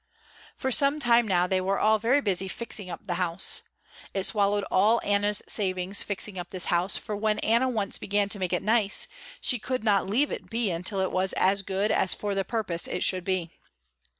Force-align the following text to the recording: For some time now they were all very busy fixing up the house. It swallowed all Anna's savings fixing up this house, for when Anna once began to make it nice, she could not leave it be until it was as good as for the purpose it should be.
For 0.57 0.71
some 0.71 0.99
time 0.99 1.27
now 1.27 1.45
they 1.45 1.61
were 1.61 1.77
all 1.77 1.99
very 1.99 2.21
busy 2.21 2.47
fixing 2.47 2.89
up 2.89 3.05
the 3.05 3.13
house. 3.21 3.61
It 4.15 4.23
swallowed 4.23 4.63
all 4.71 4.99
Anna's 5.03 5.43
savings 5.47 6.01
fixing 6.01 6.39
up 6.39 6.49
this 6.49 6.65
house, 6.73 6.97
for 6.97 7.15
when 7.15 7.37
Anna 7.41 7.69
once 7.69 7.99
began 7.99 8.27
to 8.29 8.39
make 8.39 8.51
it 8.51 8.63
nice, 8.63 9.05
she 9.41 9.59
could 9.59 9.83
not 9.83 10.07
leave 10.09 10.31
it 10.31 10.49
be 10.49 10.71
until 10.71 11.01
it 11.01 11.11
was 11.11 11.33
as 11.33 11.61
good 11.61 11.91
as 11.91 12.15
for 12.15 12.33
the 12.33 12.43
purpose 12.43 12.87
it 12.87 13.03
should 13.03 13.23
be. 13.23 13.51